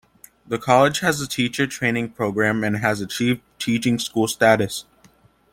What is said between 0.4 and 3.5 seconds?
The College has a teacher training programme and has achieved